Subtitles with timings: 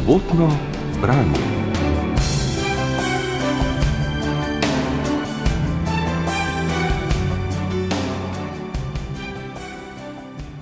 [0.00, 0.56] sobotno
[1.00, 1.44] branje.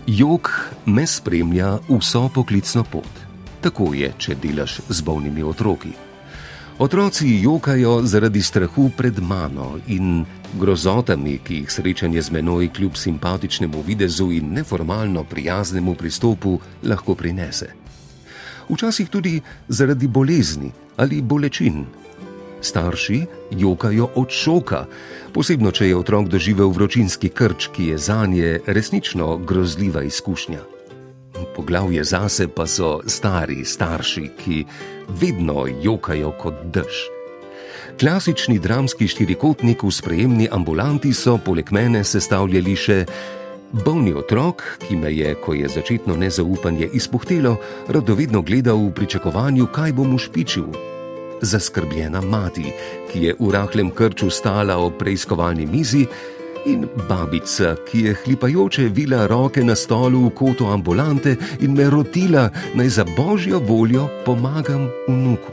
[0.06, 0.50] Jok
[0.86, 3.06] me spremlja vso poklicno pot.
[3.60, 5.92] Tako je, če delaš z bolnimi otroki.
[6.78, 10.24] Otroci jokajo zaradi strahu pred mano in
[10.58, 17.87] grozotami, ki jih srečanje z menoj kljub simpatičnemu videzu in neformalno prijaznemu pristopu lahko prinese.
[18.68, 21.84] Včasih tudi zaradi bolezni ali bolečin.
[22.60, 24.84] Starši jokajo od šoka,
[25.32, 30.60] posebno če je otrok doživel vročinski krč, ki je za nje resnično grozljiva izkušnja.
[31.56, 34.64] Poglavje zase pa so stari starši, ki
[35.20, 37.06] vedno jokajo kot dež.
[37.98, 42.98] Klasični dramski štirikotnik v sprejemni ambulanti so poleg mene sestavljali še
[43.72, 47.56] bolni otrok, ki me je, ko je začetno nezaupanje izpuhtelo,
[47.88, 50.66] radovedno gledal v pričakovanju, kaj bom ušpičil.
[51.42, 52.72] Zaskrbljena mati,
[53.12, 56.06] ki je v rahlem krču stala ob preiskovalni mizi,
[56.66, 62.50] in babica, ki je hlipajoče vila roke na stolu v kotu ambulante in me rotila,
[62.74, 65.52] naj za božjo voljo pomagam vnuku.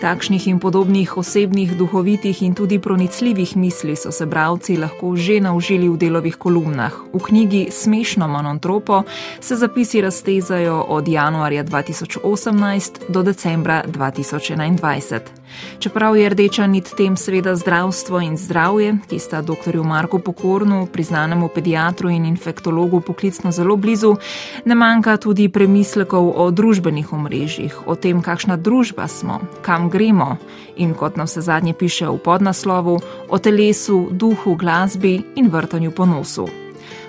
[0.00, 5.88] Takšnih in podobnih osebnih, duhovitih in tudi pronicljivih misli so se bralci lahko že naužili
[5.88, 6.92] v delovih kolumnah.
[7.12, 9.02] V knjigi Smešno monontropo
[9.40, 15.37] se zapisi raztezajo od januarja 2018 do decembra 2021.
[15.78, 19.80] Čeprav je rdeča nit tem seveda zdravstvo in zdravje, ki sta dr.
[19.84, 24.16] Marku Pokornu, priznanemu pediatru in infektologu poklicno zelo blizu,
[24.64, 30.36] ne manjka tudi premislekov o družbenih omrežjih, o tem, kakšna družba smo, kam gremo
[30.76, 36.06] in kot nam se zadnje piše v podnaslovu, o telesu, duhu, glasbi in vrtanju po
[36.06, 36.67] nosu.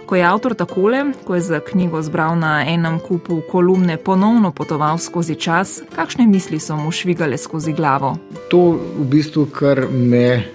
[0.09, 4.97] Ko je avtor takole, ko je za knjigo zbral na enem kupu kolumne, ponovno potoval
[4.97, 8.16] skozi čas, kakšne misli so mu švigale skozi glavo?
[8.50, 10.50] To v bistvu, kar me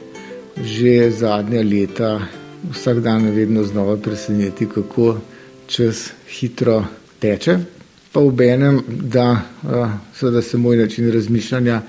[0.59, 2.19] že zadnja leta,
[2.73, 5.21] vsak dan vedno znova preseneti, kako
[5.67, 6.83] čas hitro
[7.23, 7.59] teče.
[8.11, 9.39] Pa v enem, da
[10.43, 11.81] se moj način razmišljanja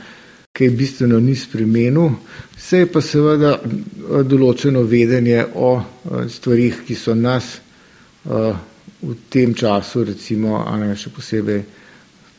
[0.56, 2.10] kaj bistveno ni spremenil,
[2.58, 8.54] se je pa seveda eh, določeno vedenje o eh, stvarih, ki so nas eh,
[9.02, 11.62] v tem času, recimo, ne, še posebej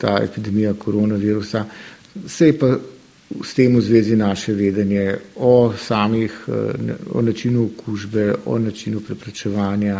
[0.01, 1.63] ta epidemija koronavirusa,
[2.25, 2.73] se je pa
[3.43, 6.37] s tem v zvezi naše vedenje o samih,
[7.11, 9.99] o načinu okužbe, o načinu preprečevanja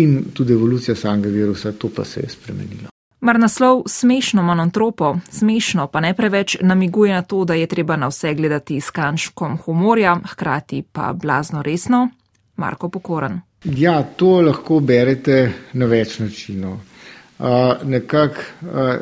[0.00, 2.91] in tudi evolucija samega virusa, to pa se je spremenilo.
[3.22, 8.08] Mar naslov smešno monontropo, smešno pa ne preveč namiguje na to, da je treba na
[8.08, 12.08] vse gledati s kančkom humorja, hkrati pa blazno resno?
[12.56, 13.40] Marko Pokoran.
[13.64, 16.80] Ja, to lahko berete na več načinov.
[17.38, 18.98] Uh, nekak, uh,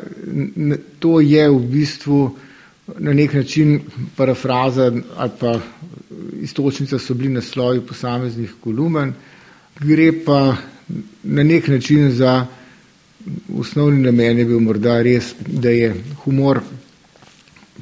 [0.55, 2.21] ne, to je v bistvu
[2.99, 3.79] na nek način
[4.15, 5.57] parafraza ali pa
[6.41, 9.13] istočnica so bili naslovi posameznih kolumen,
[9.79, 10.55] gre pa
[11.23, 12.45] na nek način za
[13.57, 15.93] osnovni namen je bil morda res, da je
[16.23, 16.61] humor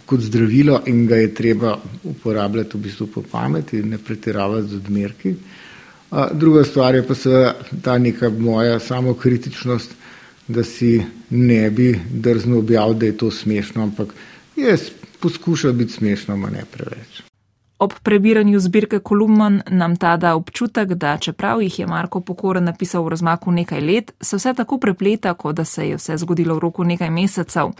[0.05, 5.33] kot zdravilo in ga je treba uporabljati v bistvu po pameti ne pretiravati z odmerki.
[6.33, 9.91] Druga stvar je pa seveda ta neka moja samokritičnost,
[10.47, 14.13] da si ne bi drzno objavil, da je to smešno, ampak
[14.55, 14.89] jaz
[15.19, 17.28] poskušam biti smešno, ma ne preveč.
[17.79, 23.05] Ob prebiranju zbirke kolumn nam ta da občutek, da čeprav jih je Marko Pokoren napisal
[23.05, 26.59] v razmaku nekaj let, se vse tako prepleta, kot da se je vse zgodilo v
[26.59, 27.71] roku nekaj mesecev.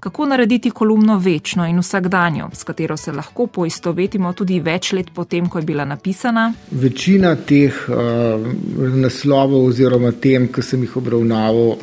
[0.00, 5.48] Kako narediti kolumno večno in vsakdanjo, s katero se lahko poistovetimo tudi več let potem,
[5.48, 6.52] ko je bila napisana?
[6.70, 8.48] Večina teh uh,
[8.96, 11.76] naslovov oziroma tem, ki sem jih obravnaval,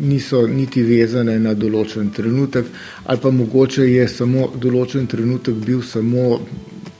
[0.00, 2.68] niso niti vezane na določen trenutek,
[3.04, 6.38] ali pa mogoče je samo določen trenutek bil samo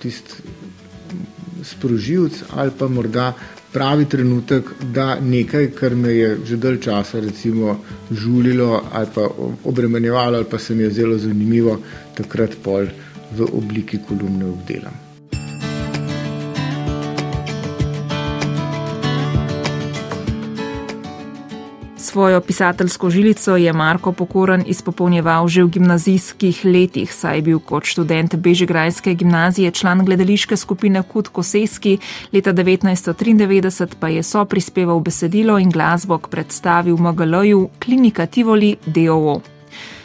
[0.02, 0.42] tisti
[1.64, 3.32] sprožilc ali pa morda
[3.72, 4.64] pravi trenutek,
[4.94, 7.80] da nekaj, kar me je že dalj časa recimo
[8.10, 9.28] žulilo ali pa
[9.64, 11.80] obremenjevalo ali pa se mi je zelo zanimivo,
[12.16, 12.86] takrat pol
[13.36, 15.07] v obliki kolumne obdelam.
[22.08, 27.84] Svojo pisateljsko žilico je Marko Pokoren izpopolnjeval že v gimnazijskih letih, saj je bil kot
[27.84, 31.98] študent Bežigrajske gimnazije član gledališke skupine Kut Koseski,
[32.32, 38.76] leta 1993 pa je so prispeval besedilo in glasbo k predstavi v MGL-ju Klinika Tivoli
[38.86, 39.57] DOO.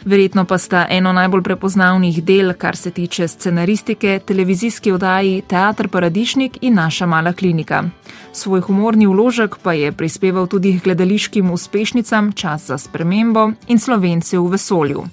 [0.06, 6.58] Verjetno pa sta eno najbolj prepoznavnih del, kar se tiče scenaristike, televizijski oddaji Teatr Paradišnik
[6.62, 7.84] in naša mala klinika.
[8.32, 14.48] Svoj humorni vložek pa je prispeval tudi gledališkim uspešnicam Čas za spremembo in Slovenci v
[14.48, 15.04] vesolju.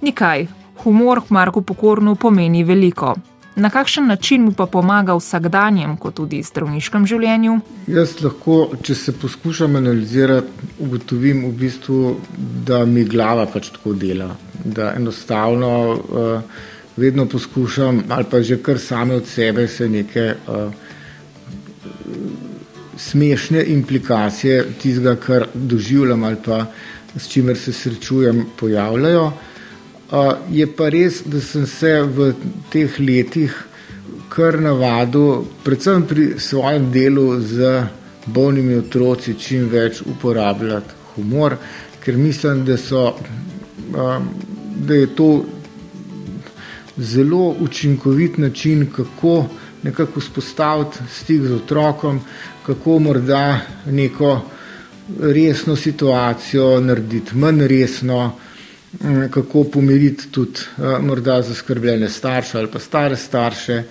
[0.00, 0.46] Nikaj,
[0.84, 3.14] humor Marku Pokornu pomeni veliko.
[3.56, 7.58] Na kakšen način mu pa pomaga v vsakdanjem, kot tudi zdravniškem življenju?
[7.92, 11.98] Jaz lahko, če se poskušam analizirati, ugotovim, v bistvu,
[12.66, 14.30] da mi glava pač tako dela.
[14.64, 16.64] Da enostavno uh,
[16.96, 20.72] vedno poskušam, ali pa že kar same od sebe, se neke uh,
[22.96, 26.64] smešne implikacije tistega, kar doživljam ali pa
[27.16, 29.32] s čimer se srečujem, pojavljajo.
[30.52, 32.32] Je pa res, da sem se v
[32.68, 33.54] teh letih
[34.32, 37.86] kar navadil, predvsem pri svojem delu z
[38.26, 41.56] bolnimi otroci, čim več uporabljati humor,
[42.04, 43.14] ker mislim, da, so,
[43.92, 45.30] da je to
[46.96, 49.46] zelo učinkovit način, kako
[49.82, 52.20] nekako vzpostaviti stik z otrokom,
[52.66, 54.40] kako morda neko
[55.20, 58.32] resno situacijo narediti manj resno.
[59.00, 63.82] Mm, kako pomiriti tudi eh, morda zaskrbljene starše ali pa stare starše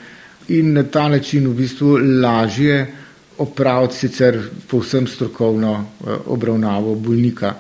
[0.48, 2.94] in na ta način v bistvu lažje
[3.38, 7.54] opraviti sicer povsem strokovno eh, obravnavo bolnika.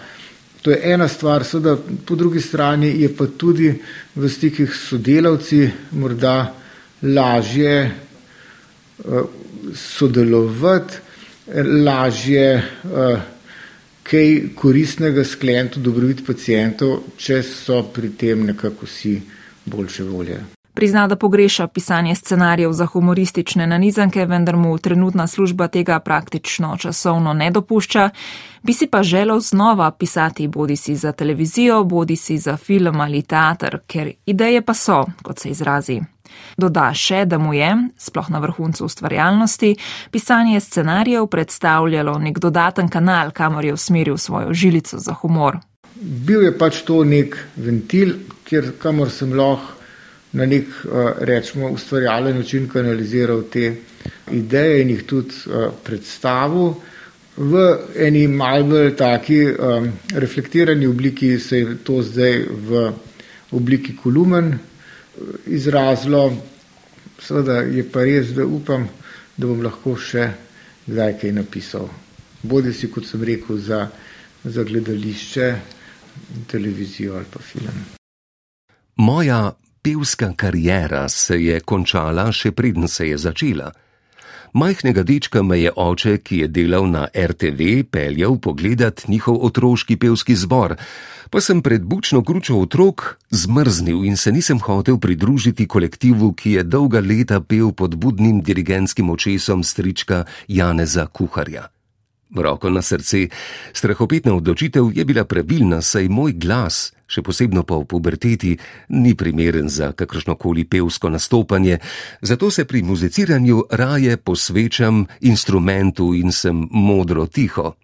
[0.62, 3.74] To je ena stvar, seveda po drugi strani je pa tudi
[4.16, 6.54] v stikih s sodelavci morda
[7.02, 7.92] lažje eh,
[9.74, 10.94] sodelovati,
[11.86, 12.64] lažje
[14.12, 19.22] kaj koristnega skleniti v dobrobit pacijentov, če so pri tem nekako vsi
[19.66, 20.40] boljše volje.
[20.74, 27.34] Prizna, da pogreša pisanje scenarijev za humoristične nanizanke, vendar mu trenutna služba tega praktično časovno
[27.34, 28.10] ne dopušča,
[28.64, 33.22] bi si pa želel znova pisati bodi si za televizijo, bodi si za film ali
[33.22, 36.02] teater, ker ideje pa so, kot se izrazi.
[36.58, 39.76] Doda še, da mu je, sploh na vrhuncu ustvarjalnosti,
[40.12, 45.60] pisanje scenarijev predstavljalo nek dodaten kanal, kamor je usmeril svojo žilico za humor.
[46.02, 48.16] Bil je pač to nek ventil,
[48.48, 49.82] kjer kamor sem lahko
[50.32, 53.76] na nek, eh, rečemo, ustvarjalen način kanaliziral te
[54.32, 56.74] ideje in jih tudi eh, predstavil.
[57.38, 62.92] V eni malce bolj taki um, reflektirani obliki se je to zdaj v
[63.52, 64.60] obliki kolumen
[65.46, 66.32] izrazilo.
[67.22, 68.88] Seveda je pa res, da upam,
[69.38, 70.32] da bom lahko še
[70.88, 71.90] kdaj kaj napisal.
[72.42, 73.86] Bodi si, kot sem rekel, za,
[74.44, 75.48] za gledališče,
[76.50, 77.84] televizijo ali pa film.
[78.98, 79.52] Moja
[79.82, 83.72] pevska karijera se je končala, še preden se je začela.
[84.54, 90.36] Majhnega dečka me je oče, ki je delal na RTV, peljal pogledat njihov otroški pevski
[90.36, 90.76] zbor,
[91.30, 96.64] pa sem pred bučno kručo otrok zmrznil in se nisem hotel pridružiti kolektivu, ki je
[96.64, 101.70] dolga leta pel pod budnim dirigentskim očesom strička Janeza Kuharja.
[102.36, 103.28] Roko na srce,
[103.74, 108.56] strahopetna odločitev je bila pravilna, saj moj glas, še posebno pa v puberteti,
[108.96, 111.82] ni primeren za kakršnokoli pevsko nastopanje,
[112.24, 117.76] zato se pri muziciranju raje posvečam instrumentu in sem modro tiho.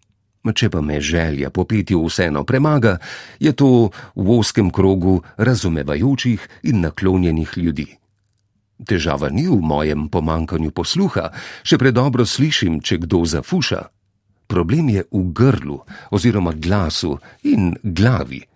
[0.47, 2.97] Če pa me želja po petju vseeno premaga,
[3.35, 7.88] je to v oskem krogu razumevajočih in naklonjenih ljudi.
[8.79, 11.34] Težava ni v mojem pomankanju posluha,
[11.67, 13.81] še predobro slišim, če kdo zafuša.
[14.48, 15.81] Problem je v grlu
[16.15, 18.47] oziroma glasu in glavi.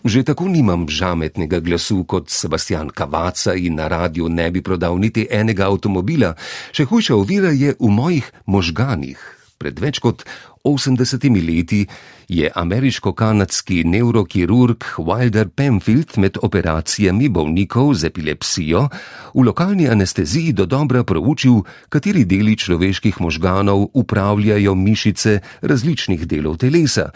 [0.00, 5.26] Že tako nimam žametnega glasu kot Sebastian Kavaca in na radiju ne bi prodal niti
[5.28, 6.32] enega avtomobila,
[6.72, 9.20] še hujša ovira je v mojih možganih.
[9.60, 10.24] Pred več kot
[10.64, 11.84] 80 leti
[12.30, 18.88] je ameriško-kanadski neurokirurg Wilder Penfield med operacijami bolnikov z epilepsijo
[19.34, 27.10] v lokalni anesteziji do dobra proučil, kateri deli človeških možganov upravljajo mišice različnih delov telesa.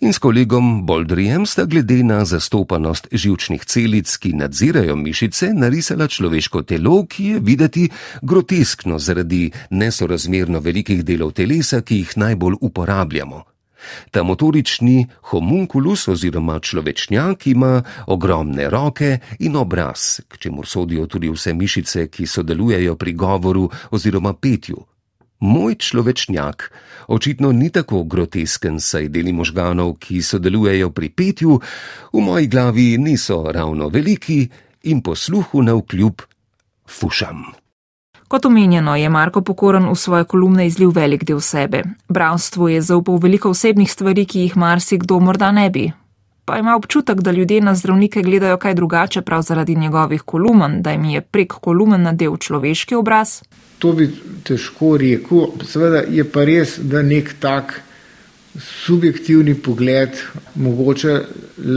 [0.00, 6.62] In s kolegom Boldrijem sta glede na zastopanost živčnih celic, ki nadzirajo mišice, narisala človeško
[6.62, 7.88] telo, ki je videti
[8.22, 13.50] groteskno zaradi nesorazmerno velikih delov telesa, ki jih najbolj uporabljamo.
[14.10, 21.54] Ta motorični homunculus oziroma človečnjak ima ogromne roke in obraz, k čemu sodijo tudi vse
[21.54, 24.84] mišice, ki sodelujejo pri govoru oziroma petju.
[25.40, 26.72] Moj človečnjak
[27.08, 31.60] očitno ni tako grotesken, saj deli možganov, ki sodelujejo pri petju,
[32.12, 34.48] v moji glavi niso ravno veliki
[34.82, 36.22] in posluhu na vkljub
[36.88, 37.59] fušam.
[38.30, 41.80] Kot omenjeno, je Marko Pokoren v svoje kolumne izlil velik del sebe.
[42.08, 45.90] Bravstvu je zaupal veliko osebnih stvari, ki jih marsikdo morda ne bi.
[46.44, 50.90] pa ima občutek, da ljudje na zdravnike gledajo kaj drugače prav zaradi njegovih kolumen, da
[50.90, 53.42] jim je prek kolumen nadel človeški obraz?
[53.78, 54.10] To bi
[54.44, 55.46] težko rekel.
[55.66, 57.80] Seveda je pa res, da nek tak
[58.58, 60.10] subjektivni pogled
[60.54, 61.20] mogoče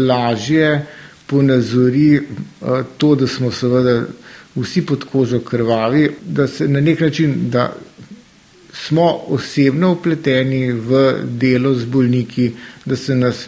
[0.08, 0.86] lažje
[1.26, 4.04] ponazori eh, to, da smo seveda
[4.56, 7.74] vsi pod kožo krvavi, da se na nek način, da
[8.74, 12.52] smo osebno upleteni v delo z bolniki,
[12.86, 13.48] da se nas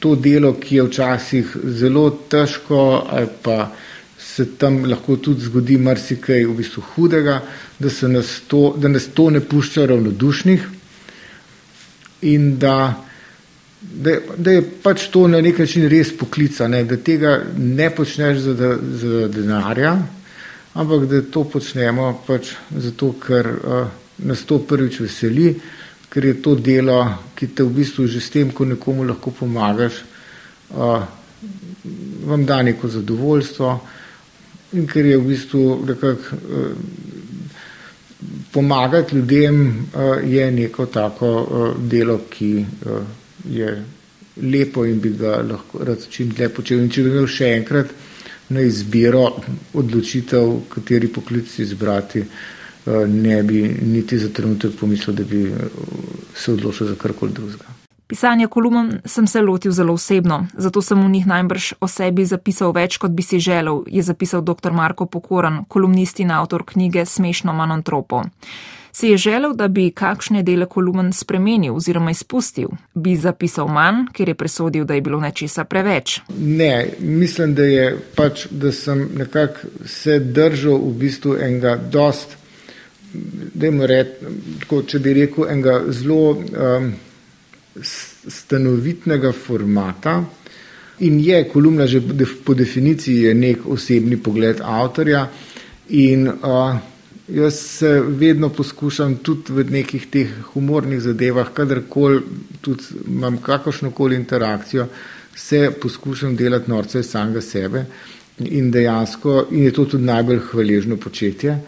[0.00, 3.72] to delo, ki je včasih zelo težko ali pa
[4.18, 7.42] se tam lahko tudi zgodi marsikaj v bistvu hudega,
[7.78, 10.64] da, nas to, da nas to ne pušča ravnodušnih
[12.22, 13.04] in da,
[13.92, 16.84] da, da je pač to na nek način res poklica, ne?
[16.84, 19.94] da tega ne počneš za, za denarja,
[20.74, 23.86] ampak da to počnemo pač zato, ker uh,
[24.26, 25.54] nas to prvič veseli,
[26.10, 27.00] ker je to delo,
[27.34, 30.02] ki te v bistvu že s tem, ko nekomu lahko pomagaš,
[30.74, 31.02] uh,
[32.24, 33.74] vam da neko zadovoljstvo
[34.74, 36.70] in ker je v bistvu nekako uh,
[38.52, 43.84] pomagati ljudem uh, je neko tako uh, delo, ki uh, je
[44.42, 46.82] lepo in bi ga lahko rad čim dlje počel.
[46.82, 47.92] In če bi imel še enkrat
[48.48, 49.28] na izbiro
[49.74, 55.46] odločitev, kateri poklic izbrati, uh, ne bi niti za trenutek pomislil, da bi
[56.34, 57.74] se odločil za karkoli drugega.
[58.06, 62.74] Pisanje kolumn sem se lotil zelo osebno, zato sem v njih najbrž o sebi zapisal
[62.76, 64.72] več, kot bi si želel, je zapisal dr.
[64.76, 68.22] Marko Pokoran, kolumnist in avtor knjige Smešno manontropo.
[68.94, 74.28] Si je želel, da bi kakšne dele kolumn spremenil oziroma izpustil, bi zapisal manj, ker
[74.30, 76.20] je presodil, da je bilo nečesa preveč?
[76.38, 82.36] Ne, mislim, da je pač, da sem nekako se držal v bistvu enega dost,
[83.54, 84.38] da jim rečem,
[84.86, 86.38] če bi rekel, enega zelo.
[86.38, 86.94] Um,
[88.28, 90.24] stanovitnega formata
[90.98, 92.00] in je kolumna že
[92.44, 95.28] po definiciji nek osebni pogled avtorja
[95.88, 96.76] in uh,
[97.28, 102.20] jaz se vedno poskušam tudi v nekih teh humornih zadevah, kadarkoli
[102.60, 104.86] tudi imam kakršnokoli interakcijo,
[105.36, 107.84] se poskušam delati norce samega sebe
[108.38, 111.58] in dejansko in je to tudi najbolj hvaležno početje.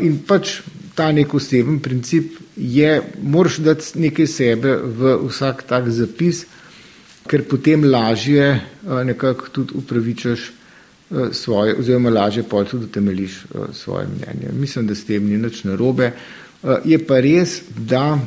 [0.00, 0.60] In pač
[0.94, 6.46] ta nek oseben princip je, moraš dati nekaj sebe v vsak tak zapis,
[7.28, 8.60] ker potem lažje
[9.04, 10.52] nekako tudi upravičaš
[11.32, 14.52] svoje, oziroma lažje pol tudi temeljiš eh, svoje mnenje.
[14.52, 16.12] Mislim, da s tem ni nič narobe.
[16.84, 18.18] Je pa res, da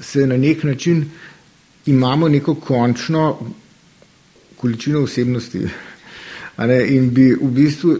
[0.00, 1.04] se na nek način
[1.86, 3.38] imamo neko končno
[4.56, 5.68] količino osebnosti.
[6.88, 7.98] In bi v bistvu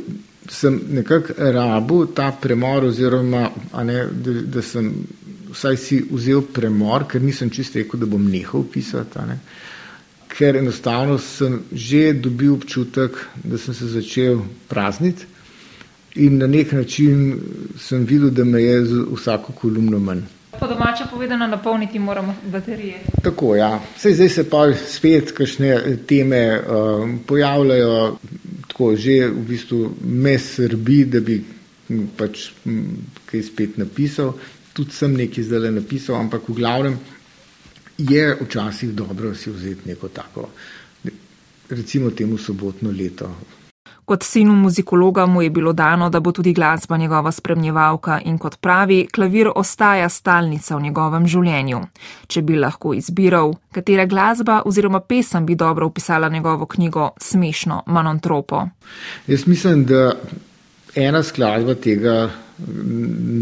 [0.48, 3.50] sem nekako rabu ta premor, oziroma
[3.84, 4.92] ne, da, da sem
[5.52, 9.24] vsaj si vzel premor, ker nisem čisto rekel, da bom nehal pisati.
[9.28, 9.38] Ne,
[10.36, 15.24] ker enostavno sem že dobil občutek, da sem se začel prazniti
[16.16, 17.40] in na nek način
[17.78, 20.22] sem videl, da me je z vsako kolumno manj.
[20.60, 23.00] Po domače povedano, napolniti moramo baterije.
[23.22, 23.80] Tako, ja.
[23.96, 28.16] Sej, zdaj se pa spet kakšne teme uh, pojavljajo,
[28.68, 31.42] tako že v bistvu me srbi, da bi
[32.16, 32.50] pač
[33.26, 34.32] kaj spet napisal.
[34.72, 36.98] Tudi sem nekaj zdaj napisal, ampak v glavnem
[37.98, 40.48] je včasih dobro si vzeti neko tako,
[41.70, 43.36] recimo temu sobotno leto.
[44.06, 48.56] Kot sinu muzikologa mu je bilo dano, da bo tudi glasba njegova spremljevalka in kot
[48.60, 51.80] pravi, klavir ostaja stalnica v njegovem življenju.
[52.26, 58.68] Če bi lahko izbiral, katera glasba oziroma pesem bi dobro opisala njegovo knjigo Smešno manontropo.
[59.26, 60.12] Jaz mislim, da
[60.94, 62.30] ena skladba tega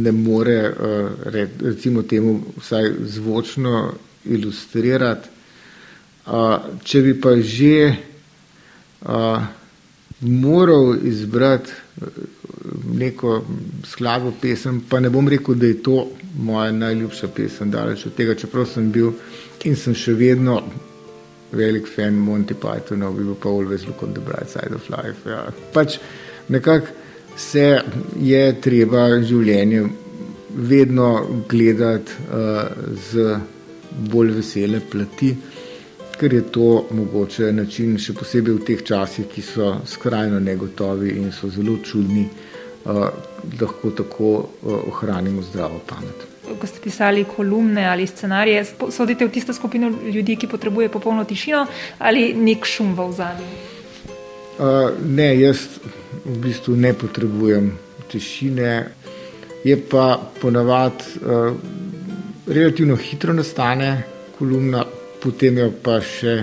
[0.07, 3.93] ne more, eh, recimo temu, vsaj zvočno
[4.25, 5.28] ilustrirati.
[6.85, 7.76] Če bi pa že
[10.21, 12.07] moral izbrati eh,
[12.95, 13.45] neko
[13.85, 18.35] skladbo pesem, pa ne bom rekel, da je to moja najljubša pesem, daleč od tega,
[18.35, 19.12] čeprav sem bil
[19.64, 20.59] in sem še vedno
[21.52, 25.31] velik fan Monty Pythona, bi bil pa Always Look on the Bright Side of Life.
[25.31, 25.47] Ja.
[25.73, 25.99] Pač
[26.49, 26.87] nekako
[27.37, 27.81] se
[28.21, 29.85] je treba življenje
[30.54, 31.09] vedno
[31.49, 32.69] gledati uh,
[33.11, 33.38] z
[33.95, 35.35] bolj vesele plati
[36.17, 41.33] ker je to mogoče način, še posebej v teh časih, ki so skrajno negotovi in
[41.33, 42.25] so zelo čudni,
[42.85, 43.09] uh,
[43.61, 46.27] lahko tako uh, ohranimo zdravo pamet.
[46.61, 51.67] Ko ste pisali kolumne ali scenarije, sodite v tisto skupino ljudi, ki potrebuje popolno tišino
[51.99, 53.55] ali nek šum v zadnjem?
[54.55, 55.67] Uh, ne, jaz
[56.25, 57.73] v bistvu ne potrebujem
[58.13, 58.75] tišine.
[59.65, 61.57] Je pa ponavadi uh,
[62.47, 64.03] relativno hitro nastane
[64.39, 64.85] kolumna,
[65.23, 66.37] potem jo pa še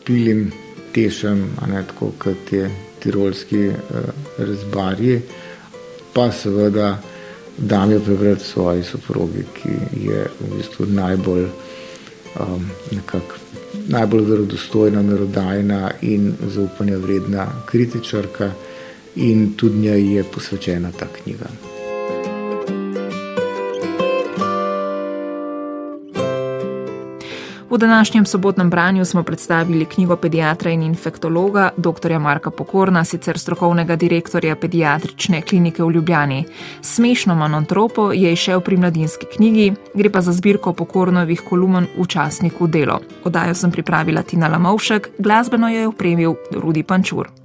[0.00, 0.48] špilim,
[0.94, 2.64] tešem, ne, tako kot te
[3.00, 4.08] tirolski uh,
[4.38, 5.20] rezbarji,
[6.14, 6.96] pa seveda
[7.56, 9.76] dam jo prebrati svoji soprogi, ki
[10.08, 11.46] je v bistvu najbolj,
[12.40, 12.66] um,
[13.86, 18.50] najbolj verodostojna, merodajna in zaupanja vredna kritičarka
[19.16, 21.69] in tudi njej je posvečena ta knjiga.
[27.70, 32.18] V današnjem sobotnem branju smo predstavili knjigo pediatra in infektologa dr.
[32.18, 36.44] Marka Pokorna, sicer strokovnega direktorja pediatrične klinike v Ljubljani.
[36.82, 42.66] Smešno manontropo je išel pri mladinski knjigi, gre pa za zbirko Pokornovih kolumen v časniku
[42.66, 43.00] Delo.
[43.24, 47.39] Odajo sem pripravila Tina Lamovšek, glasbeno jo je upremil Rudi Pančur.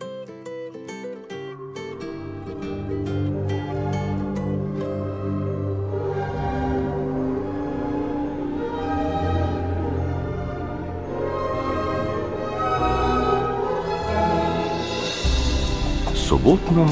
[16.45, 16.85] Sobotno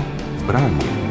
[0.48, 1.02] branje.